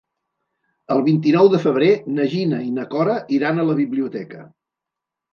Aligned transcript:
El 0.93 1.01
vint-i-nou 1.09 1.49
de 1.55 1.59
febrer 1.65 1.89
na 2.19 2.25
Gina 2.31 2.61
i 2.69 2.71
na 2.77 2.85
Cora 2.93 3.17
iran 3.37 3.61
a 3.61 3.67
la 3.69 3.75
biblioteca. 3.81 4.41